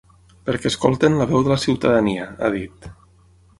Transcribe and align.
“Perquè 0.45 0.67
escoltin 0.69 1.19
la 1.19 1.27
veu 1.33 1.45
de 1.47 1.53
la 1.53 1.59
ciutadania”, 1.67 2.27
ha 2.49 2.53
dit. 2.59 2.93